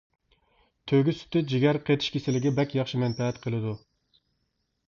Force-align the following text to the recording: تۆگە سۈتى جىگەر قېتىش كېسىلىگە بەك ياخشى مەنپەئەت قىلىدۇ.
تۆگە 0.91 1.13
سۈتى 1.17 1.43
جىگەر 1.51 1.79
قېتىش 1.89 2.09
كېسىلىگە 2.15 2.53
بەك 2.61 2.75
ياخشى 2.81 3.03
مەنپەئەت 3.05 3.41
قىلىدۇ. 3.45 3.79